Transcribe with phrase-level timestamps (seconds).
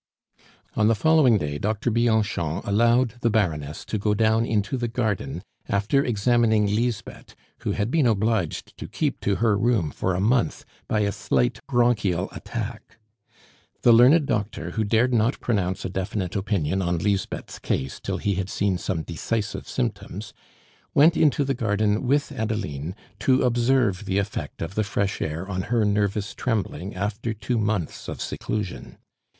[0.75, 5.43] On the following day, Doctor Bianchon allowed the Baroness to go down into the garden,
[5.69, 10.65] after examining Lisbeth, who had been obliged to keep to her room for a month
[10.87, 12.97] by a slight bronchial attack.
[13.83, 18.33] The learned doctor, who dared not pronounce a definite opinion on Lisbeth's case till he
[18.33, 20.33] had seen some decisive symptoms,
[20.95, 25.61] went into the garden with Adeline to observe the effect of the fresh air on
[25.69, 28.97] her nervous trembling after two months of seclusion.